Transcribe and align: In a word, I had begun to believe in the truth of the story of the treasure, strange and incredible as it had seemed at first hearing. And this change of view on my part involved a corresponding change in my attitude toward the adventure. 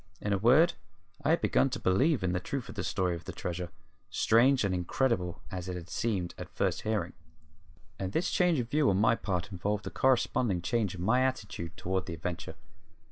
In 0.19 0.33
a 0.33 0.37
word, 0.39 0.73
I 1.23 1.29
had 1.29 1.41
begun 1.41 1.69
to 1.69 1.79
believe 1.79 2.23
in 2.23 2.31
the 2.31 2.39
truth 2.39 2.67
of 2.69 2.73
the 2.73 2.83
story 2.83 3.15
of 3.15 3.25
the 3.25 3.31
treasure, 3.31 3.69
strange 4.09 4.63
and 4.63 4.73
incredible 4.73 5.43
as 5.51 5.69
it 5.69 5.75
had 5.75 5.91
seemed 5.91 6.33
at 6.39 6.49
first 6.49 6.81
hearing. 6.81 7.13
And 7.99 8.11
this 8.11 8.31
change 8.31 8.57
of 8.57 8.67
view 8.71 8.89
on 8.89 8.97
my 8.97 9.13
part 9.13 9.51
involved 9.51 9.85
a 9.85 9.91
corresponding 9.91 10.63
change 10.63 10.95
in 10.95 11.03
my 11.03 11.21
attitude 11.23 11.77
toward 11.77 12.07
the 12.07 12.15
adventure. 12.15 12.55